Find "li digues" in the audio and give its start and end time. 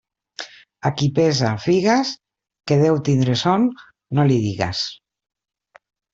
4.33-4.83